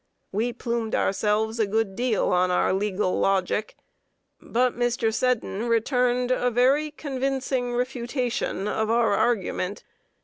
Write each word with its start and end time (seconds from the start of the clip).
We 0.31 0.51
plumed 0.51 0.95
ourselves 0.95 1.59
a 1.59 1.67
good 1.67 1.95
deal 1.95 2.29
on 2.29 2.49
our 2.49 2.73
legal 2.73 3.19
logic, 3.19 3.75
but 4.41 4.75
Mr. 4.75 5.13
Seddon 5.13 5.67
returned 5.67 6.31
a 6.31 6.49
very 6.49 6.89
convincing 6.89 7.75
refutation 7.75 8.67
of 8.67 8.89
our 8.89 9.13
argument. 9.13 9.83